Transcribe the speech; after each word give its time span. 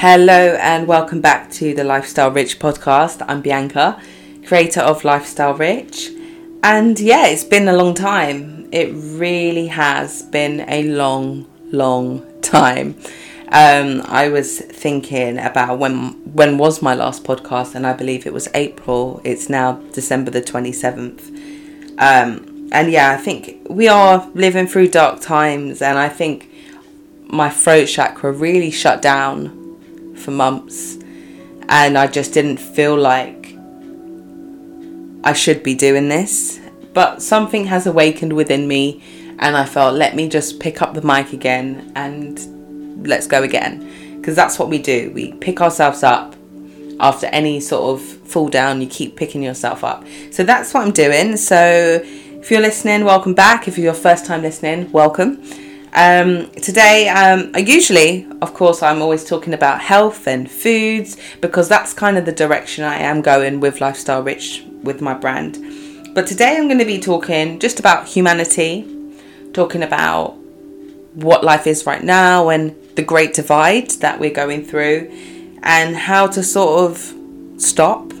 Hello 0.00 0.54
and 0.60 0.86
welcome 0.86 1.20
back 1.20 1.50
to 1.50 1.74
the 1.74 1.82
Lifestyle 1.82 2.30
Rich 2.30 2.60
podcast. 2.60 3.20
I'm 3.26 3.42
Bianca, 3.42 4.00
creator 4.46 4.78
of 4.78 5.02
Lifestyle 5.02 5.54
Rich. 5.54 6.12
And 6.62 7.00
yeah, 7.00 7.26
it's 7.26 7.42
been 7.42 7.66
a 7.66 7.72
long 7.72 7.94
time. 7.94 8.68
It 8.70 8.92
really 8.94 9.66
has 9.66 10.22
been 10.22 10.64
a 10.68 10.84
long, 10.84 11.50
long 11.72 12.24
time. 12.42 12.94
Um, 13.48 14.02
I 14.06 14.28
was 14.28 14.60
thinking 14.60 15.36
about 15.36 15.80
when 15.80 16.12
when 16.32 16.58
was 16.58 16.80
my 16.80 16.94
last 16.94 17.24
podcast, 17.24 17.74
and 17.74 17.84
I 17.84 17.92
believe 17.92 18.24
it 18.24 18.32
was 18.32 18.48
April. 18.54 19.20
It's 19.24 19.48
now 19.48 19.82
December 19.92 20.30
the 20.30 20.42
twenty 20.42 20.70
seventh. 20.70 21.28
Um, 21.98 22.68
and 22.70 22.92
yeah, 22.92 23.10
I 23.10 23.16
think 23.16 23.66
we 23.68 23.88
are 23.88 24.30
living 24.34 24.68
through 24.68 24.90
dark 24.90 25.20
times, 25.20 25.82
and 25.82 25.98
I 25.98 26.08
think 26.08 26.48
my 27.26 27.50
throat 27.50 27.86
chakra 27.86 28.30
really 28.30 28.70
shut 28.70 29.02
down 29.02 29.67
for 30.18 30.30
months 30.30 30.98
and 31.68 31.98
I 31.98 32.06
just 32.06 32.32
didn't 32.32 32.58
feel 32.58 32.96
like 32.96 33.56
I 35.24 35.32
should 35.32 35.62
be 35.62 35.74
doing 35.74 36.08
this. 36.08 36.60
But 36.94 37.22
something 37.22 37.66
has 37.66 37.86
awakened 37.86 38.32
within 38.32 38.66
me 38.66 39.02
and 39.38 39.56
I 39.56 39.64
felt 39.64 39.94
let 39.94 40.16
me 40.16 40.28
just 40.28 40.60
pick 40.60 40.82
up 40.82 40.94
the 40.94 41.02
mic 41.02 41.32
again 41.32 41.92
and 41.94 43.06
let's 43.06 43.26
go 43.26 43.42
again 43.42 44.16
because 44.16 44.34
that's 44.34 44.58
what 44.58 44.68
we 44.68 44.78
do. 44.78 45.10
We 45.14 45.32
pick 45.34 45.60
ourselves 45.60 46.02
up 46.02 46.34
after 47.00 47.26
any 47.26 47.60
sort 47.60 48.00
of 48.00 48.06
fall 48.28 48.48
down, 48.48 48.80
you 48.80 48.88
keep 48.88 49.16
picking 49.16 49.42
yourself 49.42 49.84
up. 49.84 50.04
So 50.30 50.42
that's 50.42 50.74
what 50.74 50.84
I'm 50.84 50.92
doing. 50.92 51.36
So 51.36 52.02
if 52.04 52.50
you're 52.50 52.60
listening, 52.60 53.04
welcome 53.04 53.34
back. 53.34 53.68
If 53.68 53.78
you're 53.78 53.86
your 53.86 53.94
first 53.94 54.26
time 54.26 54.42
listening, 54.42 54.90
welcome. 54.90 55.42
Um, 55.94 56.50
today, 56.50 57.08
um, 57.08 57.50
I 57.54 57.58
usually, 57.58 58.26
of 58.42 58.52
course, 58.54 58.82
I'm 58.82 59.00
always 59.00 59.24
talking 59.24 59.54
about 59.54 59.80
health 59.80 60.26
and 60.26 60.50
foods 60.50 61.16
because 61.40 61.68
that's 61.68 61.94
kind 61.94 62.18
of 62.18 62.26
the 62.26 62.32
direction 62.32 62.84
I 62.84 62.96
am 62.96 63.22
going 63.22 63.60
with 63.60 63.80
Lifestyle 63.80 64.22
Rich 64.22 64.64
with 64.82 65.00
my 65.00 65.14
brand. 65.14 65.58
But 66.14 66.26
today, 66.26 66.56
I'm 66.56 66.66
going 66.66 66.78
to 66.78 66.84
be 66.84 66.98
talking 66.98 67.58
just 67.58 67.80
about 67.80 68.06
humanity, 68.06 68.86
talking 69.52 69.82
about 69.82 70.32
what 71.14 71.42
life 71.42 71.66
is 71.66 71.86
right 71.86 72.02
now 72.02 72.48
and 72.50 72.76
the 72.94 73.02
great 73.02 73.34
divide 73.34 73.90
that 74.02 74.20
we're 74.20 74.30
going 74.30 74.64
through, 74.64 75.10
and 75.62 75.96
how 75.96 76.26
to 76.26 76.42
sort 76.42 76.90
of 76.90 77.14
stop, 77.60 78.12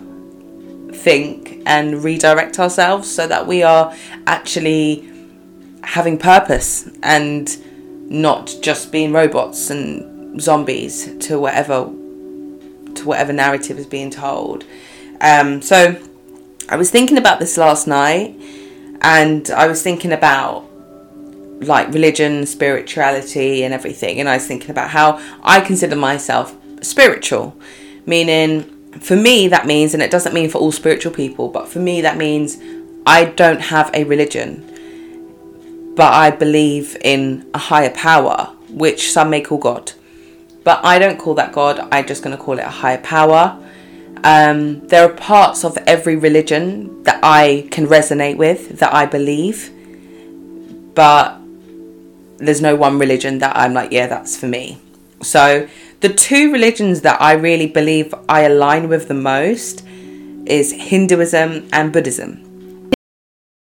think, 0.92 1.62
and 1.66 2.02
redirect 2.02 2.58
ourselves 2.58 3.10
so 3.10 3.26
that 3.26 3.46
we 3.46 3.62
are 3.62 3.94
actually 4.26 5.08
having 5.88 6.18
purpose 6.18 6.86
and 7.02 7.56
not 8.10 8.54
just 8.60 8.92
being 8.92 9.10
robots 9.10 9.70
and 9.70 10.40
zombies 10.40 11.16
to 11.18 11.38
whatever 11.38 11.90
to 12.94 13.06
whatever 13.06 13.32
narrative 13.32 13.78
is 13.78 13.86
being 13.86 14.10
told. 14.10 14.64
Um, 15.20 15.62
so 15.62 15.96
I 16.68 16.76
was 16.76 16.90
thinking 16.90 17.16
about 17.16 17.38
this 17.38 17.56
last 17.56 17.86
night, 17.86 18.36
and 19.00 19.50
I 19.50 19.66
was 19.66 19.82
thinking 19.82 20.12
about 20.12 20.66
like 21.60 21.88
religion, 21.88 22.44
spirituality, 22.44 23.64
and 23.64 23.72
everything, 23.72 24.20
and 24.20 24.28
I 24.28 24.34
was 24.34 24.46
thinking 24.46 24.70
about 24.70 24.90
how 24.90 25.18
I 25.42 25.60
consider 25.60 25.96
myself 25.96 26.54
spiritual, 26.82 27.56
meaning 28.04 28.64
for 29.00 29.16
me 29.16 29.48
that 29.48 29.66
means, 29.66 29.94
and 29.94 30.02
it 30.02 30.10
doesn't 30.10 30.34
mean 30.34 30.50
for 30.50 30.58
all 30.58 30.72
spiritual 30.72 31.12
people, 31.12 31.48
but 31.48 31.66
for 31.66 31.78
me 31.78 32.02
that 32.02 32.18
means 32.18 32.58
I 33.06 33.24
don't 33.24 33.62
have 33.62 33.90
a 33.94 34.04
religion 34.04 34.77
but 35.98 36.12
I 36.14 36.30
believe 36.30 36.96
in 37.02 37.50
a 37.52 37.58
higher 37.58 37.90
power, 37.90 38.54
which 38.68 39.10
some 39.10 39.30
may 39.30 39.40
call 39.40 39.58
God. 39.58 39.90
But 40.62 40.84
I 40.84 40.96
don't 41.00 41.18
call 41.18 41.34
that 41.34 41.50
God, 41.52 41.88
I'm 41.90 42.06
just 42.06 42.22
going 42.22 42.36
to 42.36 42.40
call 42.40 42.56
it 42.60 42.62
a 42.62 42.70
higher 42.70 42.98
power. 42.98 43.58
Um, 44.22 44.86
there 44.86 45.04
are 45.04 45.12
parts 45.12 45.64
of 45.64 45.76
every 45.88 46.14
religion 46.14 47.02
that 47.02 47.18
I 47.24 47.66
can 47.72 47.88
resonate 47.88 48.36
with, 48.36 48.78
that 48.78 48.94
I 48.94 49.06
believe, 49.06 49.72
but 50.94 51.36
there's 52.36 52.62
no 52.62 52.76
one 52.76 53.00
religion 53.00 53.40
that 53.40 53.56
I'm 53.56 53.74
like, 53.74 53.90
yeah, 53.90 54.06
that's 54.06 54.36
for 54.36 54.46
me. 54.46 54.78
So, 55.20 55.68
the 55.98 56.14
two 56.14 56.52
religions 56.52 57.00
that 57.00 57.20
I 57.20 57.32
really 57.32 57.66
believe 57.66 58.14
I 58.28 58.42
align 58.42 58.88
with 58.88 59.08
the 59.08 59.14
most 59.14 59.84
is 60.46 60.70
Hinduism 60.70 61.68
and 61.72 61.92
Buddhism 61.92 62.47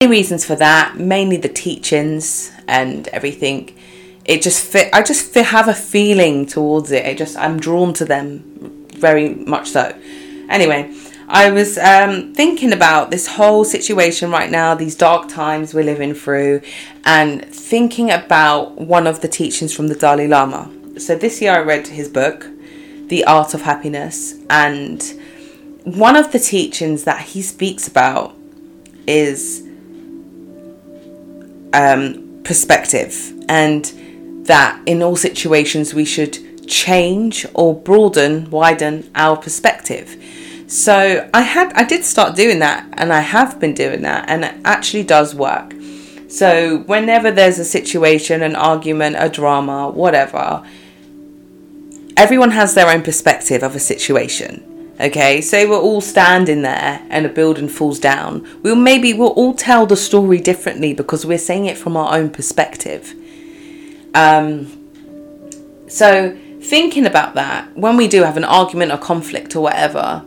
reasons 0.06 0.44
for 0.44 0.56
that, 0.56 0.96
mainly 0.96 1.36
the 1.36 1.48
teachings 1.48 2.52
and 2.68 3.08
everything. 3.08 3.76
It 4.24 4.42
just 4.42 4.64
fit. 4.64 4.88
I 4.92 5.02
just 5.02 5.34
have 5.34 5.68
a 5.68 5.74
feeling 5.74 6.46
towards 6.46 6.90
it. 6.92 7.04
It 7.04 7.18
just 7.18 7.36
I'm 7.36 7.58
drawn 7.58 7.92
to 7.94 8.04
them 8.04 8.86
very 8.92 9.34
much 9.34 9.70
so. 9.70 9.96
Anyway, 10.48 10.94
I 11.28 11.50
was 11.50 11.78
um, 11.78 12.34
thinking 12.34 12.72
about 12.72 13.10
this 13.10 13.26
whole 13.26 13.64
situation 13.64 14.30
right 14.30 14.50
now, 14.50 14.74
these 14.74 14.94
dark 14.94 15.28
times 15.28 15.72
we're 15.72 15.82
living 15.84 16.12
through, 16.12 16.60
and 17.04 17.44
thinking 17.44 18.10
about 18.10 18.76
one 18.76 19.06
of 19.06 19.22
the 19.22 19.28
teachings 19.28 19.74
from 19.74 19.88
the 19.88 19.94
Dalai 19.94 20.28
Lama. 20.28 20.70
So 21.00 21.16
this 21.16 21.40
year 21.40 21.52
I 21.52 21.60
read 21.60 21.86
his 21.88 22.08
book, 22.08 22.46
The 23.06 23.24
Art 23.24 23.54
of 23.54 23.62
Happiness, 23.62 24.34
and 24.50 25.02
one 25.84 26.16
of 26.16 26.32
the 26.32 26.38
teachings 26.38 27.04
that 27.04 27.22
he 27.22 27.40
speaks 27.40 27.88
about 27.88 28.36
is 29.06 29.61
um, 31.72 32.40
perspective, 32.44 33.32
and 33.48 33.84
that 34.46 34.80
in 34.86 35.02
all 35.02 35.16
situations 35.16 35.94
we 35.94 36.04
should 36.04 36.68
change 36.68 37.46
or 37.54 37.74
broaden, 37.74 38.50
widen 38.50 39.10
our 39.14 39.36
perspective. 39.36 40.16
So 40.66 41.28
I 41.34 41.42
had, 41.42 41.72
I 41.74 41.84
did 41.84 42.04
start 42.04 42.34
doing 42.34 42.60
that, 42.60 42.88
and 42.94 43.12
I 43.12 43.20
have 43.20 43.60
been 43.60 43.74
doing 43.74 44.02
that, 44.02 44.24
and 44.28 44.44
it 44.44 44.54
actually 44.64 45.02
does 45.02 45.34
work. 45.34 45.74
So 46.28 46.78
whenever 46.86 47.30
there's 47.30 47.58
a 47.58 47.64
situation, 47.64 48.42
an 48.42 48.56
argument, 48.56 49.16
a 49.18 49.28
drama, 49.28 49.90
whatever, 49.90 50.66
everyone 52.16 52.52
has 52.52 52.74
their 52.74 52.88
own 52.88 53.02
perspective 53.02 53.62
of 53.62 53.76
a 53.76 53.78
situation. 53.78 54.71
Okay, 55.02 55.40
so 55.40 55.68
we're 55.68 55.80
all 55.80 56.00
standing 56.00 56.62
there 56.62 57.04
and 57.10 57.26
a 57.26 57.28
building 57.28 57.68
falls 57.68 57.98
down. 57.98 58.46
We'll 58.62 58.76
maybe 58.76 59.12
we'll 59.12 59.30
all 59.30 59.52
tell 59.52 59.84
the 59.84 59.96
story 59.96 60.38
differently 60.38 60.94
because 60.94 61.26
we're 61.26 61.38
saying 61.38 61.66
it 61.66 61.76
from 61.76 61.96
our 61.96 62.16
own 62.16 62.30
perspective. 62.30 63.12
Um, 64.14 64.68
so 65.88 66.38
thinking 66.60 67.04
about 67.04 67.34
that, 67.34 67.76
when 67.76 67.96
we 67.96 68.06
do 68.06 68.22
have 68.22 68.36
an 68.36 68.44
argument 68.44 68.92
or 68.92 68.96
conflict 68.96 69.56
or 69.56 69.62
whatever, 69.64 70.20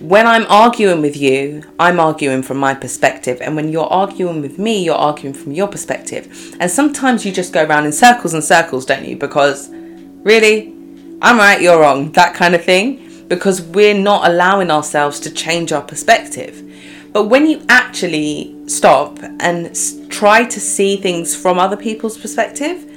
when 0.00 0.26
I'm 0.26 0.44
arguing 0.50 1.00
with 1.00 1.16
you, 1.16 1.62
I'm 1.80 1.98
arguing 1.98 2.42
from 2.42 2.58
my 2.58 2.74
perspective. 2.74 3.38
And 3.40 3.56
when 3.56 3.70
you're 3.70 3.90
arguing 3.90 4.42
with 4.42 4.58
me, 4.58 4.84
you're 4.84 4.94
arguing 4.96 5.32
from 5.32 5.52
your 5.52 5.68
perspective. 5.68 6.54
And 6.60 6.70
sometimes 6.70 7.24
you 7.24 7.32
just 7.32 7.54
go 7.54 7.64
around 7.64 7.86
in 7.86 7.92
circles 7.92 8.34
and 8.34 8.44
circles, 8.44 8.84
don't 8.84 9.06
you? 9.06 9.16
Because 9.16 9.70
really, 9.70 10.74
I'm 11.22 11.38
right, 11.38 11.58
you're 11.62 11.80
wrong, 11.80 12.12
that 12.12 12.34
kind 12.34 12.54
of 12.54 12.62
thing 12.62 13.00
because 13.28 13.62
we're 13.62 13.94
not 13.98 14.28
allowing 14.28 14.70
ourselves 14.70 15.20
to 15.20 15.30
change 15.30 15.72
our 15.72 15.82
perspective. 15.82 16.62
But 17.12 17.24
when 17.24 17.46
you 17.46 17.64
actually 17.68 18.54
stop 18.68 19.18
and 19.40 19.74
try 20.10 20.44
to 20.44 20.60
see 20.60 20.96
things 20.96 21.34
from 21.34 21.58
other 21.58 21.76
people's 21.76 22.18
perspective, 22.18 22.90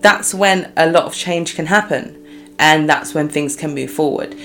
that's 0.00 0.34
when 0.34 0.72
a 0.76 0.90
lot 0.90 1.04
of 1.04 1.14
change 1.14 1.54
can 1.54 1.66
happen 1.66 2.14
and 2.58 2.88
that's 2.88 3.14
when 3.14 3.28
things 3.28 3.56
can 3.56 3.74
move 3.74 3.90
forward. 3.90 4.36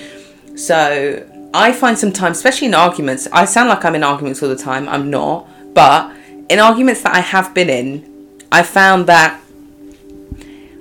So 0.56 1.28
I 1.52 1.72
find 1.72 1.98
sometimes, 1.98 2.38
especially 2.38 2.68
in 2.68 2.74
arguments, 2.74 3.28
I 3.32 3.44
sound 3.44 3.68
like 3.68 3.84
I'm 3.84 3.94
in 3.94 4.02
arguments 4.02 4.42
all 4.42 4.48
the 4.48 4.56
time, 4.56 4.88
I'm 4.88 5.10
not, 5.10 5.48
but 5.74 6.14
in 6.48 6.58
arguments 6.58 7.02
that 7.02 7.14
I 7.14 7.20
have 7.20 7.54
been 7.54 7.68
in, 7.68 8.38
I 8.50 8.62
found 8.62 9.06
that 9.06 9.40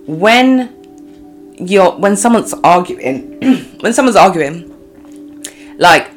when 0.06 0.83
you're 1.58 1.91
when 1.91 2.16
someone's 2.16 2.53
arguing 2.64 3.40
when 3.80 3.94
someone's 3.94 4.16
arguing 4.16 4.69
like 5.78 6.12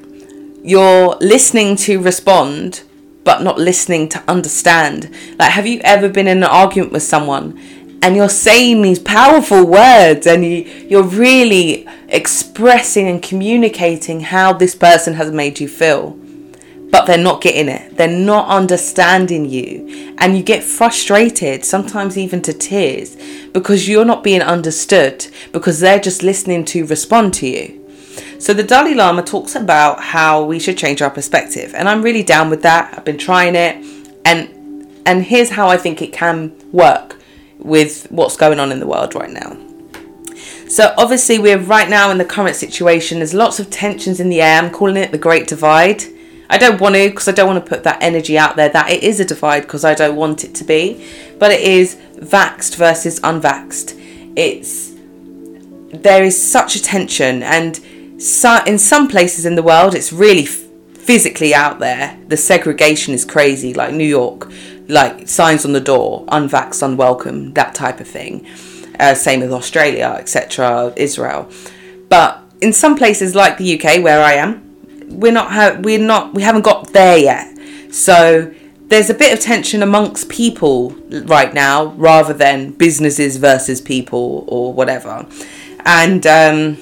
you're 0.62 1.16
listening 1.20 1.76
to 1.76 2.00
respond 2.00 2.82
but 3.24 3.42
not 3.42 3.58
listening 3.58 4.08
to 4.08 4.22
understand. 4.28 5.10
Like 5.38 5.50
have 5.50 5.66
you 5.66 5.80
ever 5.82 6.08
been 6.08 6.28
in 6.28 6.38
an 6.38 6.44
argument 6.44 6.92
with 6.92 7.02
someone 7.02 7.58
and 8.02 8.14
you're 8.14 8.28
saying 8.28 8.82
these 8.82 8.98
powerful 8.98 9.64
words 9.64 10.26
and 10.26 10.44
you 10.44 10.58
you're 10.88 11.02
really 11.02 11.86
expressing 12.08 13.08
and 13.08 13.22
communicating 13.22 14.20
how 14.20 14.52
this 14.52 14.74
person 14.74 15.14
has 15.14 15.32
made 15.32 15.58
you 15.58 15.68
feel 15.68 16.18
but 16.90 17.06
they're 17.06 17.18
not 17.18 17.40
getting 17.40 17.68
it. 17.68 17.96
They're 17.96 18.08
not 18.08 18.48
understanding 18.48 19.44
you. 19.44 20.14
And 20.18 20.36
you 20.36 20.42
get 20.42 20.62
frustrated, 20.62 21.64
sometimes 21.64 22.16
even 22.16 22.42
to 22.42 22.52
tears, 22.52 23.16
because 23.52 23.88
you're 23.88 24.04
not 24.04 24.24
being 24.24 24.42
understood, 24.42 25.26
because 25.52 25.80
they're 25.80 26.00
just 26.00 26.22
listening 26.22 26.64
to 26.66 26.86
respond 26.86 27.34
to 27.34 27.48
you. 27.48 27.82
So 28.38 28.52
the 28.52 28.62
Dalai 28.62 28.94
Lama 28.94 29.22
talks 29.22 29.54
about 29.54 30.00
how 30.00 30.44
we 30.44 30.58
should 30.58 30.78
change 30.78 31.02
our 31.02 31.10
perspective. 31.10 31.74
And 31.74 31.88
I'm 31.88 32.02
really 32.02 32.22
down 32.22 32.50
with 32.50 32.62
that. 32.62 32.94
I've 32.96 33.04
been 33.04 33.18
trying 33.18 33.56
it. 33.56 33.84
And 34.24 34.52
and 35.06 35.22
here's 35.22 35.50
how 35.50 35.68
I 35.68 35.76
think 35.76 36.02
it 36.02 36.12
can 36.12 36.52
work 36.72 37.16
with 37.58 38.10
what's 38.10 38.36
going 38.36 38.58
on 38.58 38.72
in 38.72 38.80
the 38.80 38.86
world 38.86 39.14
right 39.14 39.30
now. 39.30 39.56
So 40.68 40.92
obviously 40.98 41.38
we're 41.38 41.58
right 41.58 41.88
now 41.88 42.10
in 42.10 42.18
the 42.18 42.24
current 42.24 42.56
situation. 42.56 43.18
There's 43.18 43.32
lots 43.32 43.60
of 43.60 43.70
tensions 43.70 44.18
in 44.18 44.28
the 44.28 44.42
air. 44.42 44.60
I'm 44.60 44.72
calling 44.72 44.96
it 44.96 45.12
the 45.12 45.18
Great 45.18 45.46
Divide. 45.46 46.04
I 46.48 46.58
don't 46.58 46.80
want 46.80 46.94
to 46.94 47.10
because 47.10 47.28
I 47.28 47.32
don't 47.32 47.48
want 47.48 47.64
to 47.64 47.68
put 47.68 47.84
that 47.84 48.02
energy 48.02 48.38
out 48.38 48.56
there 48.56 48.68
that 48.68 48.90
it 48.90 49.02
is 49.02 49.20
a 49.20 49.24
divide 49.24 49.62
because 49.62 49.84
I 49.84 49.94
don't 49.94 50.16
want 50.16 50.44
it 50.44 50.54
to 50.56 50.64
be. 50.64 51.06
But 51.38 51.50
it 51.50 51.60
is 51.60 51.96
vaxed 52.16 52.76
versus 52.76 53.20
unvaxed. 53.20 53.98
It's 54.36 54.94
there 55.92 56.24
is 56.24 56.40
such 56.40 56.76
a 56.76 56.82
tension 56.82 57.42
and 57.42 57.80
so, 58.18 58.62
in 58.66 58.78
some 58.78 59.08
places 59.08 59.44
in 59.44 59.56
the 59.56 59.62
world 59.62 59.94
it's 59.94 60.12
really 60.12 60.44
f- 60.44 60.64
physically 60.94 61.54
out 61.54 61.80
there. 61.80 62.18
The 62.28 62.36
segregation 62.36 63.12
is 63.12 63.24
crazy 63.24 63.74
like 63.74 63.92
New 63.92 64.06
York, 64.06 64.50
like 64.88 65.28
signs 65.28 65.66
on 65.66 65.72
the 65.72 65.80
door, 65.80 66.24
unvaxxed, 66.26 66.82
unwelcome, 66.82 67.52
that 67.54 67.74
type 67.74 68.00
of 68.00 68.08
thing. 68.08 68.46
Uh, 68.98 69.14
same 69.14 69.40
with 69.40 69.52
Australia, 69.52 70.16
etc., 70.18 70.94
Israel. 70.96 71.50
But 72.08 72.42
in 72.62 72.72
some 72.72 72.96
places 72.96 73.34
like 73.34 73.58
the 73.58 73.78
UK 73.78 74.02
where 74.02 74.22
I 74.22 74.34
am, 74.34 74.65
we're 75.08 75.32
not 75.32 75.52
ha- 75.52 75.78
we're 75.80 75.98
not 75.98 76.34
we 76.34 76.42
haven't 76.42 76.62
got 76.62 76.92
there 76.92 77.16
yet. 77.18 77.56
So 77.92 78.52
there's 78.88 79.10
a 79.10 79.14
bit 79.14 79.32
of 79.32 79.40
tension 79.40 79.82
amongst 79.82 80.28
people 80.28 80.90
right 81.24 81.52
now 81.52 81.86
rather 81.96 82.32
than 82.32 82.72
businesses 82.72 83.36
versus 83.36 83.80
people 83.80 84.44
or 84.46 84.72
whatever. 84.72 85.26
And 85.84 86.26
um, 86.26 86.76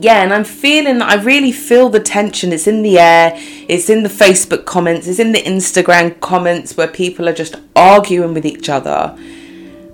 yeah, 0.00 0.22
and 0.22 0.32
I'm 0.32 0.44
feeling, 0.44 1.00
I 1.02 1.14
really 1.14 1.52
feel 1.52 1.88
the 1.88 2.00
tension. 2.00 2.52
It's 2.52 2.66
in 2.66 2.82
the 2.82 2.98
air, 2.98 3.32
it's 3.68 3.88
in 3.88 4.02
the 4.02 4.08
Facebook 4.08 4.64
comments, 4.64 5.06
it's 5.06 5.18
in 5.18 5.32
the 5.32 5.42
Instagram 5.42 6.18
comments 6.20 6.76
where 6.76 6.88
people 6.88 7.28
are 7.28 7.34
just 7.34 7.56
arguing 7.76 8.34
with 8.34 8.44
each 8.44 8.68
other. 8.68 9.16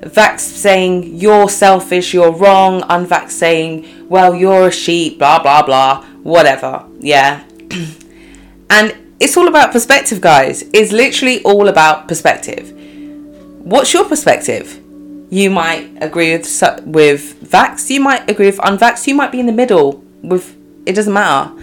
Vax 0.01 0.41
saying, 0.41 1.17
you're 1.17 1.51
selfish, 1.51 2.15
you're 2.15 2.33
wrong. 2.33 2.81
Unvax 2.83 3.31
saying, 3.31 4.09
well, 4.09 4.35
you're 4.35 4.69
a 4.69 4.73
sheep, 4.73 5.19
blah, 5.19 5.43
blah, 5.43 5.63
blah, 5.63 6.07
whatever. 6.23 6.87
Yeah. 6.99 7.45
and 8.71 8.97
it's 9.21 9.37
all 9.37 9.49
about 9.49 9.73
perspective, 9.73 10.21
guys. 10.21 10.65
It's 10.73 10.93
literally 10.93 11.43
all 11.43 11.69
about 11.69 12.09
perspective. 12.09 12.73
What's 13.65 13.93
your 13.93 14.07
perspective? 14.07 14.81
You 15.31 15.51
might 15.51 16.03
agree 16.03 16.37
with 16.37 16.47
with 16.87 17.41
vax. 17.43 17.91
You 17.91 18.01
might 18.01 18.29
agree 18.29 18.47
with 18.47 18.59
unvax. 18.59 19.07
You 19.07 19.15
might 19.15 19.31
be 19.31 19.39
in 19.39 19.47
the 19.47 19.53
middle. 19.53 20.03
With 20.23 20.57
it 20.87 20.95
doesn't 20.95 21.13
matter. 21.13 21.55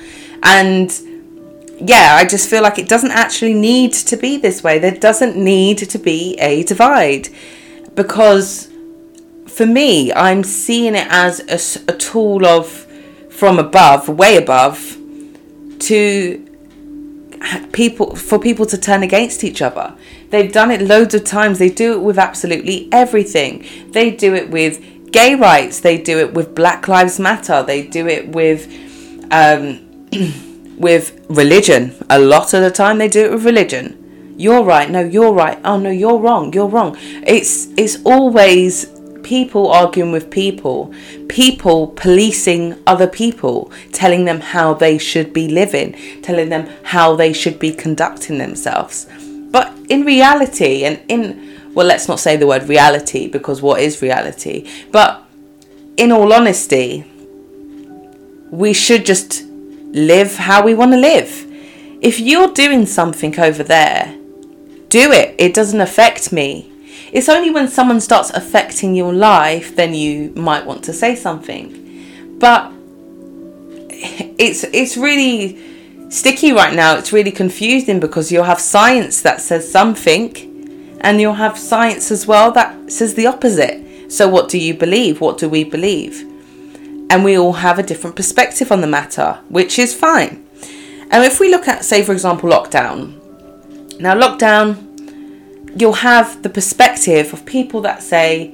And 0.43 0.91
yeah, 1.79 2.15
I 2.15 2.25
just 2.25 2.49
feel 2.49 2.63
like 2.63 2.79
it 2.79 2.87
doesn't 2.87 3.11
actually 3.11 3.53
need 3.53 3.93
to 3.93 4.15
be 4.15 4.37
this 4.37 4.63
way. 4.63 4.79
There 4.79 4.91
doesn't 4.91 5.35
need 5.35 5.79
to 5.79 5.97
be 5.97 6.35
a 6.39 6.63
divide 6.63 7.29
because 7.95 8.71
for 9.47 9.65
me, 9.65 10.13
I'm 10.13 10.43
seeing 10.43 10.95
it 10.95 11.07
as 11.09 11.39
a, 11.87 11.91
a 11.91 11.97
tool 11.97 12.45
of 12.45 12.86
from 13.37 13.59
above, 13.59 14.09
way 14.09 14.35
above, 14.35 14.97
to 15.77 16.43
people 17.71 18.15
for 18.15 18.39
people 18.39 18.65
to 18.65 18.77
turn 18.79 19.03
against 19.03 19.43
each 19.43 19.61
other. 19.61 19.95
They've 20.31 20.51
done 20.51 20.71
it 20.71 20.81
loads 20.81 21.13
of 21.13 21.23
times. 21.23 21.59
They 21.59 21.69
do 21.69 21.93
it 21.93 22.01
with 22.01 22.17
absolutely 22.17 22.89
everything. 22.91 23.63
They 23.91 24.09
do 24.09 24.33
it 24.33 24.49
with 24.49 25.11
gay 25.11 25.35
rights. 25.35 25.79
They 25.81 25.99
do 25.99 26.17
it 26.17 26.33
with 26.33 26.55
Black 26.55 26.87
Lives 26.87 27.19
Matter. 27.19 27.61
They 27.61 27.85
do 27.85 28.07
it 28.07 28.29
with 28.29 28.67
um, 29.29 30.07
with 30.79 31.23
religion. 31.29 31.93
A 32.09 32.17
lot 32.17 32.55
of 32.55 32.63
the 32.63 32.71
time, 32.71 32.97
they 32.97 33.07
do 33.07 33.23
it 33.25 33.31
with 33.31 33.45
religion. 33.45 34.33
You're 34.35 34.63
right. 34.63 34.89
No, 34.89 35.01
you're 35.01 35.31
right. 35.31 35.59
Oh 35.63 35.77
no, 35.77 35.91
you're 35.91 36.17
wrong. 36.17 36.53
You're 36.53 36.67
wrong. 36.69 36.97
It's 36.99 37.67
it's 37.77 38.03
always 38.03 38.96
people 39.27 39.67
arguing 39.67 40.13
with 40.13 40.31
people, 40.31 40.93
people 41.27 41.87
policing 41.87 42.81
other 42.87 43.07
people, 43.07 43.69
telling 43.91 44.23
them 44.23 44.39
how 44.39 44.73
they 44.73 44.97
should 44.97 45.33
be 45.33 45.49
living, 45.49 45.93
telling 46.21 46.47
them 46.47 46.65
how 46.83 47.13
they 47.13 47.33
should 47.33 47.59
be 47.59 47.73
conducting 47.73 48.37
themselves. 48.37 49.05
But 49.51 49.77
in 49.89 50.05
reality, 50.05 50.85
and 50.85 51.01
in, 51.09 51.73
well, 51.73 51.85
let's 51.85 52.07
not 52.07 52.21
say 52.21 52.37
the 52.37 52.47
word 52.47 52.69
reality 52.69 53.27
because 53.27 53.61
what 53.61 53.81
is 53.81 54.01
reality? 54.01 54.65
But 54.93 55.21
in 55.97 56.13
all 56.13 56.31
honesty, 56.31 57.03
we 58.49 58.71
should 58.71 59.05
just 59.05 59.43
live 59.91 60.37
how 60.37 60.63
we 60.63 60.73
want 60.73 60.93
to 60.93 60.97
live. 60.97 61.45
If 61.99 62.17
you're 62.21 62.53
doing 62.53 62.85
something 62.85 63.37
over 63.37 63.61
there, 63.61 64.15
do 64.87 65.11
it. 65.11 65.35
It 65.37 65.53
doesn't 65.53 65.81
affect 65.81 66.31
me. 66.31 66.71
It's 67.17 67.29
only 67.29 67.49
when 67.49 67.67
someone 67.67 67.99
starts 67.99 68.29
affecting 68.29 68.93
your 68.93 69.11
life 69.11 69.75
then 69.75 69.95
you 69.95 70.31
might 70.35 70.67
want 70.67 70.83
to 70.83 70.93
say 70.93 71.15
something. 71.15 71.65
But 72.37 72.71
it's 73.89 74.63
it's 74.65 74.95
really 74.97 75.57
sticky 76.11 76.51
right 76.51 76.75
now. 76.75 76.95
It's 76.95 77.11
really 77.11 77.31
confusing 77.31 77.99
because 77.99 78.31
you'll 78.31 78.43
have 78.43 78.61
science 78.61 79.19
that 79.23 79.41
says 79.41 79.67
something 79.67 80.99
and 81.01 81.19
you'll 81.19 81.41
have 81.45 81.57
science 81.57 82.11
as 82.11 82.27
well 82.27 82.51
that 82.51 82.91
says 82.91 83.15
the 83.15 83.25
opposite. 83.25 84.11
So 84.11 84.29
what 84.29 84.47
do 84.47 84.59
you 84.59 84.75
believe? 84.75 85.19
What 85.19 85.39
do 85.39 85.49
we 85.49 85.63
believe? 85.63 86.21
And 87.09 87.23
we 87.23 87.35
all 87.35 87.53
have 87.53 87.79
a 87.79 87.83
different 87.91 88.15
perspective 88.15 88.71
on 88.71 88.81
the 88.81 88.93
matter, 88.99 89.39
which 89.49 89.79
is 89.79 89.95
fine. 89.95 90.45
And 91.09 91.25
if 91.25 91.39
we 91.39 91.49
look 91.49 91.67
at 91.67 91.83
say 91.83 92.03
for 92.03 92.11
example 92.11 92.47
lockdown. 92.47 93.19
Now 93.99 94.13
lockdown 94.13 94.86
you'll 95.79 95.93
have 95.93 96.43
the 96.43 96.49
perspective 96.49 97.33
of 97.33 97.45
people 97.45 97.81
that 97.81 98.03
say 98.03 98.53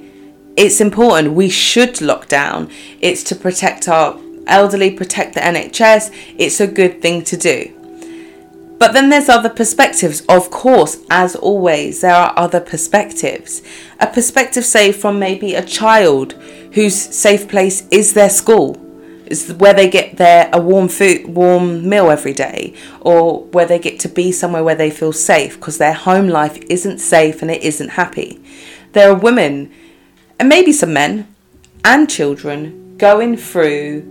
it's 0.56 0.80
important, 0.80 1.34
we 1.34 1.48
should 1.48 2.00
lock 2.00 2.28
down, 2.28 2.70
it's 3.00 3.22
to 3.24 3.34
protect 3.34 3.88
our 3.88 4.18
elderly, 4.46 4.90
protect 4.90 5.34
the 5.34 5.40
NHS, 5.40 6.14
it's 6.38 6.60
a 6.60 6.66
good 6.66 7.02
thing 7.02 7.24
to 7.24 7.36
do. 7.36 7.72
But 8.78 8.92
then 8.92 9.08
there's 9.08 9.28
other 9.28 9.48
perspectives. 9.48 10.20
Of 10.28 10.50
course, 10.50 10.98
as 11.08 11.36
always, 11.36 12.00
there 12.00 12.14
are 12.14 12.34
other 12.36 12.60
perspectives. 12.60 13.62
A 14.00 14.06
perspective, 14.06 14.64
say, 14.64 14.92
from 14.92 15.18
maybe 15.18 15.54
a 15.54 15.64
child 15.64 16.32
whose 16.72 16.94
safe 16.94 17.48
place 17.48 17.86
is 17.90 18.14
their 18.14 18.28
school 18.28 18.83
is 19.26 19.52
where 19.54 19.74
they 19.74 19.88
get 19.88 20.16
their 20.16 20.50
a 20.52 20.60
warm 20.60 20.88
food 20.88 21.26
warm 21.26 21.88
meal 21.88 22.10
every 22.10 22.32
day 22.32 22.74
or 23.00 23.44
where 23.46 23.66
they 23.66 23.78
get 23.78 23.98
to 24.00 24.08
be 24.08 24.30
somewhere 24.32 24.62
where 24.62 24.74
they 24.74 24.90
feel 24.90 25.12
safe 25.12 25.54
because 25.56 25.78
their 25.78 25.94
home 25.94 26.28
life 26.28 26.58
isn't 26.68 26.98
safe 26.98 27.42
and 27.42 27.50
it 27.50 27.62
isn't 27.62 27.90
happy. 27.90 28.40
There 28.92 29.10
are 29.10 29.14
women 29.14 29.72
and 30.38 30.48
maybe 30.48 30.72
some 30.72 30.92
men 30.92 31.26
and 31.84 32.08
children 32.08 32.96
going 32.98 33.36
through 33.36 34.02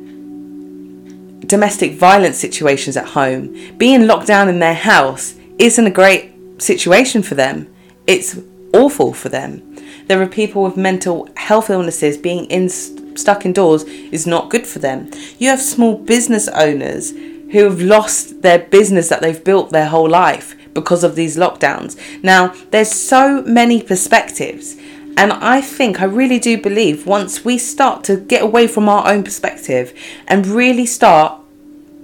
domestic 1.45 1.93
violence 1.93 2.37
situations 2.37 2.97
at 2.97 3.09
home. 3.09 3.77
Being 3.77 4.07
locked 4.07 4.27
down 4.27 4.49
in 4.49 4.59
their 4.59 4.73
house 4.73 5.35
isn't 5.59 5.87
a 5.87 5.91
great 5.91 6.31
situation 6.61 7.21
for 7.21 7.35
them. 7.35 7.73
It's 8.07 8.39
awful 8.73 9.13
for 9.13 9.29
them. 9.29 9.77
There 10.07 10.21
are 10.21 10.27
people 10.27 10.63
with 10.63 10.75
mental 10.75 11.29
health 11.37 11.69
illnesses 11.69 12.17
being 12.17 12.45
in 12.45 12.69
stuck 13.15 13.45
indoors 13.45 13.83
is 13.83 14.27
not 14.27 14.49
good 14.49 14.67
for 14.67 14.79
them. 14.79 15.09
You 15.37 15.49
have 15.49 15.61
small 15.61 15.97
business 15.97 16.47
owners 16.49 17.11
who 17.51 17.63
have 17.65 17.81
lost 17.81 18.41
their 18.41 18.59
business 18.59 19.09
that 19.09 19.21
they've 19.21 19.43
built 19.43 19.69
their 19.69 19.87
whole 19.87 20.09
life 20.09 20.55
because 20.73 21.03
of 21.03 21.15
these 21.15 21.37
lockdowns. 21.37 21.95
Now, 22.23 22.53
there's 22.71 22.91
so 22.91 23.43
many 23.43 23.81
perspectives. 23.81 24.75
And 25.15 25.31
I 25.31 25.61
think, 25.61 26.01
I 26.01 26.05
really 26.05 26.39
do 26.39 26.59
believe, 26.59 27.05
once 27.05 27.45
we 27.45 27.59
start 27.59 28.03
to 28.05 28.17
get 28.17 28.41
away 28.41 28.65
from 28.65 28.89
our 28.89 29.07
own 29.07 29.23
perspective 29.23 29.93
and 30.27 30.47
really 30.47 30.87
start 30.87 31.39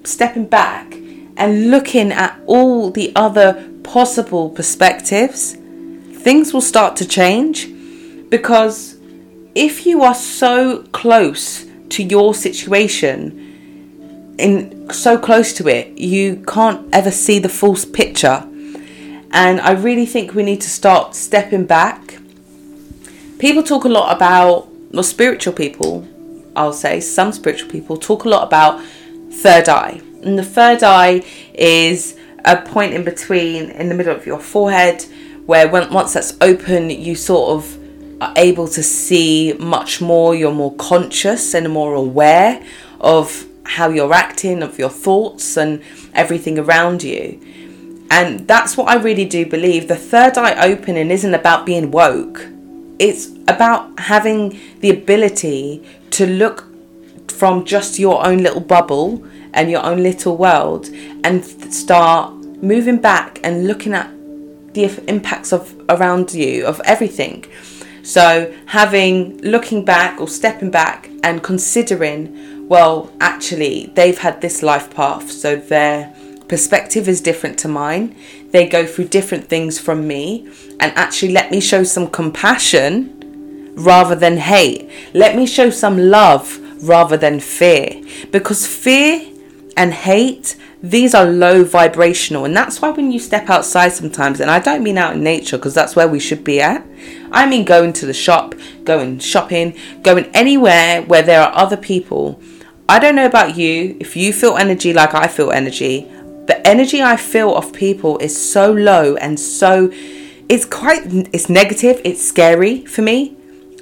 stepping 0.04 0.46
back 0.46 0.94
and 1.36 1.72
looking 1.72 2.12
at 2.12 2.40
all 2.46 2.92
the 2.92 3.12
other 3.16 3.68
possible 3.84 4.52
perspectives, 4.52 5.54
things 6.14 6.54
will 6.54 6.62
start 6.62 6.96
to 6.98 7.08
change 7.08 7.68
because 8.30 8.99
if 9.60 9.86
you 9.86 10.04
are 10.04 10.16
so 10.16 10.84
close 10.94 11.66
to 11.90 12.02
your 12.02 12.34
situation, 12.34 14.34
in 14.38 14.90
so 14.90 15.18
close 15.18 15.52
to 15.52 15.68
it, 15.68 15.98
you 15.98 16.42
can't 16.48 16.88
ever 16.96 17.12
see 17.12 17.40
the 17.40 17.50
full 17.50 17.76
picture. 17.92 18.48
And 19.32 19.60
I 19.60 19.72
really 19.72 20.06
think 20.06 20.34
we 20.34 20.44
need 20.44 20.62
to 20.62 20.70
start 20.70 21.14
stepping 21.14 21.66
back. 21.66 22.20
People 23.38 23.62
talk 23.62 23.84
a 23.84 23.90
lot 23.90 24.16
about, 24.16 24.70
well, 24.92 25.04
spiritual 25.04 25.52
people, 25.52 26.08
I'll 26.56 26.72
say, 26.72 27.02
some 27.02 27.34
spiritual 27.34 27.70
people 27.70 27.98
talk 27.98 28.24
a 28.24 28.30
lot 28.30 28.48
about 28.48 28.82
third 29.30 29.68
eye. 29.68 30.00
And 30.24 30.40
the 30.40 30.46
third 30.46 30.84
eye 30.84 31.22
is 31.54 32.18
a 32.46 32.62
point 32.62 32.94
in 32.94 33.04
between, 33.04 33.72
in 33.72 33.90
the 33.90 33.96
middle 33.96 34.16
of 34.16 34.26
your 34.26 34.40
forehead, 34.40 35.04
where 35.46 35.68
when, 35.68 35.92
once 35.92 36.14
that's 36.14 36.38
open, 36.40 36.90
you 36.90 37.14
sort 37.14 37.58
of 37.58 37.79
are 38.22 38.34
able 38.36 38.68
to 38.68 38.84
see 38.84 39.54
much 39.54 40.02
more, 40.02 40.36
you're 40.36 40.54
more 40.54 40.76
conscious 40.76 41.54
and 41.54 41.70
more 41.72 41.94
aware 41.94 42.64
of 43.00 43.46
how 43.64 43.90
you're 43.90 44.14
acting, 44.14 44.64
of 44.64 44.80
your 44.80 44.90
thoughts, 44.90 45.58
and 45.58 45.82
everything 46.14 46.58
around 46.58 47.04
you. 47.04 47.40
And 48.12 48.48
that's 48.48 48.76
what 48.76 48.90
I 48.90 48.96
really 48.96 49.26
do 49.26 49.46
believe. 49.46 49.88
The 49.88 49.96
third 49.96 50.38
eye 50.38 50.68
opening 50.68 51.12
isn't 51.12 51.34
about 51.34 51.66
being 51.66 51.92
woke, 51.92 52.48
it's 52.98 53.28
about 53.48 53.98
having 54.00 54.60
the 54.82 54.90
ability 54.90 55.84
to 56.12 56.26
look 56.26 56.66
from 57.32 57.64
just 57.64 58.00
your 58.00 58.26
own 58.26 58.40
little 58.40 58.60
bubble 58.60 59.26
and 59.54 59.72
your 59.72 59.84
own 59.84 60.04
little 60.04 60.36
world 60.36 60.90
and 61.24 61.46
start 61.74 62.34
moving 62.62 62.98
back 62.98 63.40
and 63.44 63.66
looking 63.68 63.94
at 63.94 64.12
the 64.74 64.86
impacts 65.08 65.54
of 65.54 65.74
around 65.90 66.34
you 66.34 66.66
of 66.66 66.82
everything 66.84 67.46
so 68.10 68.54
having 68.66 69.38
looking 69.42 69.86
back 69.86 70.20
or 70.20 70.28
stepping 70.28 70.72
back 70.72 71.10
and 71.24 71.44
considering 71.44 72.68
well 72.68 73.12
actually 73.22 73.92
they've 73.96 74.20
had 74.20 74.42
this 74.42 74.64
life 74.64 74.88
path 74.94 75.32
so 75.32 75.56
their 75.56 76.14
perspective 76.50 77.08
is 77.08 77.22
different 77.22 77.58
to 77.60 77.70
mine. 77.70 78.14
They 78.52 78.68
go 78.68 78.86
through 78.86 79.08
different 79.08 79.48
things 79.48 79.80
from 79.80 80.06
me 80.06 80.52
and 80.82 80.92
actually 80.98 81.32
let 81.32 81.52
me 81.52 81.62
show 81.62 81.84
some 81.84 82.08
compassion 82.10 83.74
rather 83.76 84.16
than 84.16 84.38
hate. 84.38 84.90
Let 85.14 85.38
me 85.38 85.46
show 85.46 85.70
some 85.70 85.98
love 85.98 86.60
rather 86.84 87.16
than 87.16 87.40
fear. 87.40 88.04
Because 88.32 88.68
fear 88.68 89.26
and 89.78 89.94
hate 89.94 90.58
these 90.82 91.14
are 91.14 91.26
low 91.26 91.64
vibrational 91.64 92.46
and 92.46 92.56
that's 92.56 92.82
why 92.82 92.90
when 92.90 93.12
you 93.12 93.20
step 93.20 93.50
outside 93.50 93.90
sometimes 93.90 94.40
and 94.40 94.50
i 94.50 94.60
don't 94.60 94.82
mean 94.82 94.98
out 94.98 95.14
in 95.14 95.24
nature 95.24 95.58
because 95.58 95.74
that's 95.74 95.94
where 95.94 96.08
we 96.08 96.20
should 96.20 96.42
be 96.44 96.62
at 96.62 96.86
i 97.32 97.46
mean 97.46 97.66
going 97.66 97.94
to 97.94 98.06
the 98.06 98.14
shop 98.14 98.56
going 98.84 99.20
shopping 99.20 99.76
going 100.04 100.26
anywhere 100.34 101.02
where 101.04 101.22
there 101.22 101.42
are 101.42 101.56
other 101.56 101.78
people 101.78 102.40
i 102.88 103.00
don't 103.00 103.16
know 103.16 103.26
about 103.26 103.58
you 103.58 103.96
if 104.00 104.16
you 104.16 104.34
feel 104.34 104.58
energy 104.58 104.94
like 104.94 105.14
i 105.14 105.28
feel 105.28 105.52
energy 105.52 106.02
the 106.48 106.62
energy 106.66 107.02
i 107.02 107.16
feel 107.16 107.56
of 107.56 107.72
people 107.74 108.18
is 108.20 108.36
so 108.52 108.72
low 108.72 109.16
and 109.18 109.40
so 109.40 109.90
it's 110.50 110.66
quite 110.66 111.02
it's 111.34 111.50
negative 111.50 112.02
it's 112.04 112.26
scary 112.26 112.86
for 112.86 113.02
me 113.02 113.36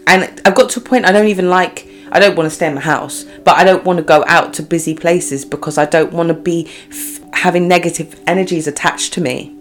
and 0.05 0.41
i've 0.45 0.55
got 0.55 0.69
to 0.69 0.79
a 0.79 0.83
point 0.83 1.05
i 1.05 1.11
don't 1.11 1.27
even 1.27 1.49
like 1.49 1.87
I 2.11 2.19
don't 2.19 2.35
want 2.35 2.49
to 2.49 2.55
stay 2.55 2.67
in 2.67 2.75
my 2.75 2.81
house, 2.81 3.25
but 3.43 3.57
I 3.57 3.63
don't 3.63 3.83
want 3.83 3.97
to 3.97 4.03
go 4.03 4.23
out 4.27 4.53
to 4.55 4.63
busy 4.63 4.95
places 4.95 5.43
because 5.43 5.77
I 5.77 5.85
don't 5.85 6.13
want 6.13 6.29
to 6.29 6.33
be 6.33 6.69
f- 6.89 7.19
having 7.33 7.67
negative 7.67 8.19
energies 8.25 8.67
attached 8.67 9.13
to 9.13 9.21
me. 9.21 9.56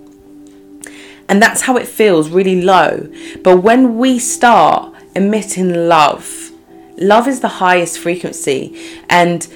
And 1.29 1.43
that's 1.43 1.63
how 1.63 1.77
it 1.77 1.89
feels 1.89 2.29
really 2.29 2.63
low. 2.63 3.13
But 3.43 3.59
when 3.59 3.99
we 3.99 4.19
start 4.19 4.95
emitting 5.15 5.89
love, 5.89 6.51
love 6.99 7.27
is 7.27 7.41
the 7.41 7.49
highest 7.49 7.99
frequency. 7.99 8.77
And 9.11 9.47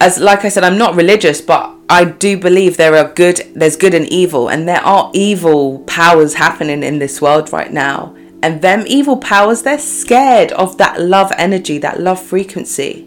as 0.00 0.18
like 0.18 0.44
I 0.44 0.48
said, 0.48 0.64
I'm 0.64 0.78
not 0.78 0.94
religious, 0.94 1.40
but 1.40 1.74
I 1.88 2.04
do 2.04 2.38
believe 2.38 2.76
there 2.76 2.96
are 2.96 3.12
good 3.12 3.40
there's 3.54 3.76
good 3.76 3.94
and 3.94 4.06
evil 4.08 4.48
and 4.48 4.68
there 4.68 4.82
are 4.82 5.10
evil 5.14 5.78
powers 5.80 6.34
happening 6.34 6.82
in 6.82 6.98
this 6.98 7.22
world 7.22 7.50
right 7.50 7.72
now 7.72 8.14
and 8.42 8.62
them 8.62 8.84
evil 8.86 9.16
powers, 9.16 9.62
they're 9.62 9.78
scared 9.78 10.52
of 10.52 10.78
that 10.78 11.00
love 11.00 11.32
energy, 11.36 11.78
that 11.78 12.00
love 12.00 12.22
frequency. 12.22 13.04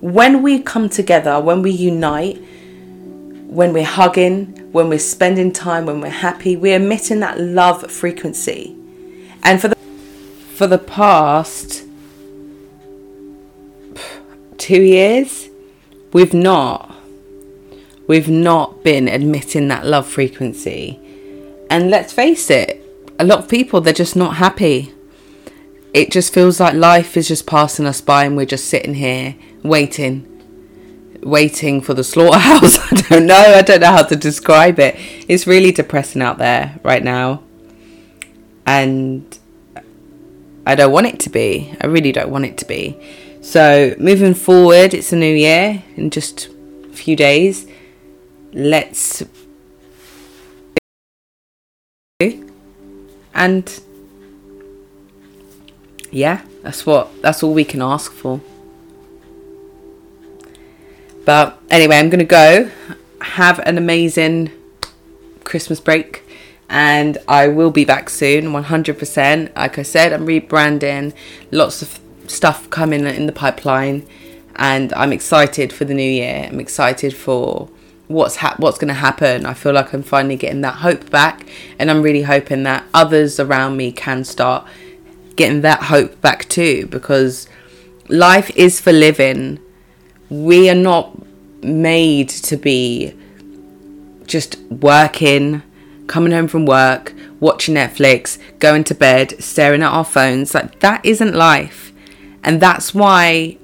When 0.00 0.42
we 0.42 0.60
come 0.60 0.88
together, 0.88 1.38
when 1.38 1.60
we 1.60 1.70
unite, 1.70 2.42
when 3.50 3.72
we're 3.72 3.82
hugging, 3.82 4.46
when 4.70 4.88
we're 4.88 4.98
spending 4.98 5.52
time, 5.52 5.84
when 5.84 6.00
we're 6.00 6.08
happy, 6.08 6.56
we're 6.56 6.76
emitting 6.76 7.18
that 7.18 7.40
love 7.40 7.90
frequency. 7.90 8.76
And 9.42 9.60
for 9.60 9.68
the 9.68 9.76
for 10.54 10.68
the 10.68 10.78
past 10.78 11.82
two 14.56 14.80
years, 14.80 15.48
we've 16.12 16.32
not 16.32 16.94
we've 18.06 18.28
not 18.28 18.84
been 18.84 19.08
admitting 19.08 19.66
that 19.66 19.84
love 19.84 20.06
frequency. 20.06 21.00
And 21.68 21.90
let's 21.90 22.12
face 22.12 22.50
it, 22.50 22.80
a 23.18 23.24
lot 23.24 23.40
of 23.40 23.48
people 23.48 23.80
they're 23.80 23.92
just 23.92 24.14
not 24.14 24.36
happy. 24.36 24.94
It 25.92 26.12
just 26.12 26.32
feels 26.32 26.60
like 26.60 26.74
life 26.74 27.16
is 27.16 27.26
just 27.26 27.48
passing 27.48 27.84
us 27.84 28.00
by 28.00 28.26
and 28.26 28.36
we're 28.36 28.46
just 28.46 28.66
sitting 28.66 28.94
here 28.94 29.34
waiting 29.64 30.29
waiting 31.22 31.80
for 31.80 31.94
the 31.94 32.04
slaughterhouse. 32.04 32.78
I 32.92 32.96
don't 33.08 33.26
know. 33.26 33.34
I 33.34 33.62
don't 33.62 33.80
know 33.80 33.92
how 33.92 34.02
to 34.02 34.16
describe 34.16 34.78
it. 34.78 34.96
It's 35.28 35.46
really 35.46 35.72
depressing 35.72 36.22
out 36.22 36.38
there 36.38 36.78
right 36.82 37.02
now. 37.02 37.42
And 38.66 39.38
I 40.66 40.74
don't 40.74 40.92
want 40.92 41.06
it 41.06 41.20
to 41.20 41.30
be. 41.30 41.74
I 41.80 41.86
really 41.86 42.12
don't 42.12 42.30
want 42.30 42.44
it 42.44 42.58
to 42.58 42.64
be. 42.64 42.98
So, 43.42 43.94
moving 43.98 44.34
forward, 44.34 44.92
it's 44.92 45.12
a 45.12 45.16
new 45.16 45.34
year 45.34 45.82
in 45.96 46.10
just 46.10 46.48
a 46.84 46.92
few 46.92 47.16
days. 47.16 47.66
Let's 48.52 49.22
and 53.40 53.80
yeah, 56.10 56.42
that's 56.62 56.84
what 56.84 57.22
that's 57.22 57.42
all 57.42 57.54
we 57.54 57.64
can 57.64 57.80
ask 57.80 58.12
for. 58.12 58.40
But 61.30 61.60
anyway, 61.70 61.96
I'm 61.96 62.10
gonna 62.10 62.24
go 62.24 62.68
have 63.20 63.60
an 63.60 63.78
amazing 63.78 64.50
Christmas 65.44 65.78
break 65.78 66.24
and 66.68 67.18
I 67.28 67.46
will 67.46 67.70
be 67.70 67.84
back 67.84 68.10
soon 68.10 68.46
100%. 68.46 69.54
Like 69.54 69.78
I 69.78 69.82
said, 69.82 70.12
I'm 70.12 70.26
rebranding, 70.26 71.14
lots 71.52 71.82
of 71.82 72.00
stuff 72.26 72.68
coming 72.70 73.06
in 73.06 73.26
the 73.26 73.32
pipeline, 73.32 74.08
and 74.56 74.92
I'm 74.94 75.12
excited 75.12 75.72
for 75.72 75.84
the 75.84 75.94
new 75.94 76.02
year. 76.02 76.48
I'm 76.50 76.58
excited 76.58 77.14
for 77.14 77.68
what's 78.08 78.34
ha- 78.34 78.56
what's 78.56 78.78
going 78.78 78.88
to 78.88 78.94
happen. 78.94 79.46
I 79.46 79.54
feel 79.54 79.72
like 79.72 79.92
I'm 79.92 80.02
finally 80.02 80.34
getting 80.34 80.62
that 80.62 80.78
hope 80.78 81.10
back, 81.10 81.46
and 81.78 81.92
I'm 81.92 82.02
really 82.02 82.22
hoping 82.22 82.64
that 82.64 82.84
others 82.92 83.38
around 83.38 83.76
me 83.76 83.92
can 83.92 84.24
start 84.24 84.66
getting 85.36 85.60
that 85.60 85.84
hope 85.84 86.20
back 86.20 86.48
too. 86.48 86.88
Because 86.88 87.48
life 88.08 88.50
is 88.56 88.80
for 88.80 88.90
living. 88.90 89.60
We 90.28 90.70
are 90.70 90.76
not 90.76 91.19
made 91.62 92.28
to 92.28 92.56
be 92.56 93.14
just 94.26 94.58
working, 94.70 95.62
coming 96.06 96.32
home 96.32 96.48
from 96.48 96.66
work, 96.66 97.14
watching 97.40 97.74
Netflix, 97.74 98.38
going 98.58 98.84
to 98.84 98.94
bed, 98.94 99.42
staring 99.42 99.82
at 99.82 99.92
our 99.92 100.04
phones. 100.04 100.54
Like 100.54 100.80
that 100.80 101.04
isn't 101.04 101.34
life, 101.34 101.92
and 102.44 102.60
that's 102.60 102.94
why 102.94 103.58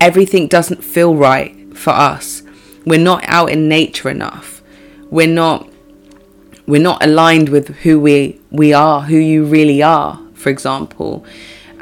everything 0.00 0.48
doesn't 0.48 0.82
feel 0.82 1.14
right 1.14 1.76
for 1.76 1.90
us 1.90 2.42
we're 2.84 2.98
not 2.98 3.22
out 3.26 3.50
in 3.50 3.68
nature 3.68 4.10
enough. 4.10 4.62
We're 5.10 5.26
not 5.26 5.68
we're 6.66 6.80
not 6.80 7.04
aligned 7.04 7.48
with 7.48 7.68
who 7.78 8.00
we 8.00 8.40
we 8.50 8.72
are, 8.72 9.02
who 9.02 9.16
you 9.16 9.44
really 9.44 9.82
are, 9.82 10.20
for 10.34 10.50
example. 10.50 11.24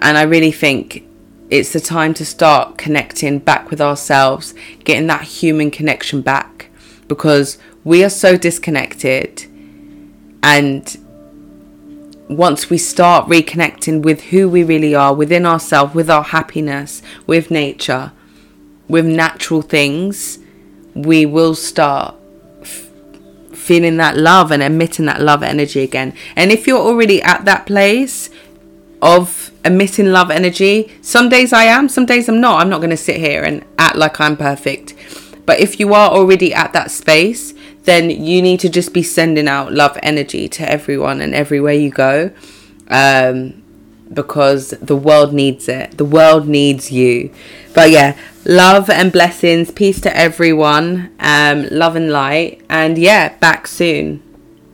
And 0.00 0.16
I 0.16 0.22
really 0.22 0.52
think 0.52 1.04
it's 1.50 1.72
the 1.72 1.80
time 1.80 2.14
to 2.14 2.24
start 2.24 2.76
connecting 2.76 3.38
back 3.38 3.70
with 3.70 3.80
ourselves, 3.80 4.54
getting 4.84 5.06
that 5.06 5.22
human 5.22 5.70
connection 5.70 6.20
back 6.20 6.70
because 7.06 7.58
we 7.84 8.04
are 8.04 8.10
so 8.10 8.36
disconnected 8.36 9.46
and 10.42 10.96
once 12.28 12.68
we 12.68 12.76
start 12.76 13.26
reconnecting 13.28 14.02
with 14.02 14.24
who 14.24 14.48
we 14.48 14.62
really 14.62 14.94
are 14.94 15.14
within 15.14 15.46
ourselves, 15.46 15.94
with 15.94 16.10
our 16.10 16.22
happiness, 16.22 17.02
with 17.26 17.50
nature, 17.50 18.12
with 18.86 19.06
natural 19.06 19.62
things, 19.62 20.38
we 20.94 21.24
will 21.24 21.54
start 21.54 22.14
f- 22.60 22.88
feeling 23.54 23.96
that 23.96 24.16
love 24.16 24.50
and 24.50 24.62
emitting 24.62 25.06
that 25.06 25.22
love 25.22 25.42
energy 25.42 25.80
again. 25.80 26.12
And 26.36 26.52
if 26.52 26.66
you're 26.66 26.78
already 26.78 27.22
at 27.22 27.46
that 27.46 27.66
place 27.66 28.28
of 29.00 29.47
emitting 29.68 30.10
love 30.12 30.30
energy, 30.30 30.92
some 31.00 31.28
days 31.28 31.52
I 31.52 31.64
am, 31.64 31.88
some 31.88 32.06
days 32.06 32.28
I'm 32.28 32.40
not. 32.40 32.60
I'm 32.60 32.68
not 32.68 32.78
going 32.78 32.90
to 32.90 32.96
sit 32.96 33.18
here 33.18 33.44
and 33.44 33.64
act 33.78 33.96
like 33.96 34.20
I'm 34.20 34.36
perfect. 34.36 34.94
But 35.46 35.60
if 35.60 35.78
you 35.78 35.94
are 35.94 36.10
already 36.10 36.52
at 36.52 36.72
that 36.72 36.90
space, 36.90 37.54
then 37.84 38.10
you 38.10 38.42
need 38.42 38.60
to 38.60 38.68
just 38.68 38.92
be 38.92 39.02
sending 39.02 39.48
out 39.48 39.72
love 39.72 39.96
energy 40.02 40.48
to 40.48 40.68
everyone 40.68 41.20
and 41.20 41.34
everywhere 41.34 41.74
you 41.74 41.90
go. 41.90 42.30
Um, 42.88 43.62
because 44.12 44.70
the 44.70 44.96
world 44.96 45.32
needs 45.32 45.68
it. 45.68 45.98
The 45.98 46.04
world 46.04 46.48
needs 46.48 46.90
you. 46.90 47.30
But 47.74 47.90
yeah, 47.90 48.18
love 48.44 48.88
and 48.90 49.12
blessings. 49.12 49.70
Peace 49.70 50.00
to 50.02 50.16
everyone. 50.16 51.12
Um, 51.20 51.68
love 51.70 51.94
and 51.96 52.10
light. 52.10 52.62
And 52.68 52.98
yeah, 52.98 53.36
back 53.38 53.66
soon. 53.66 54.22